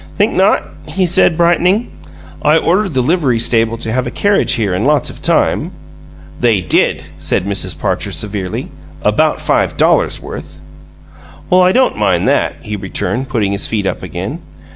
[0.17, 1.91] "Think not?" he said, brightening.
[2.41, 5.73] "I ordered the livery stable to have a carriage here in lots of time."
[6.39, 7.77] "They did," said Mrs.
[7.79, 8.71] Parcher, severely.
[9.03, 10.59] "About five dollars' worth."
[11.51, 14.39] "Well, I don't mind that," he returned, putting his feet up again.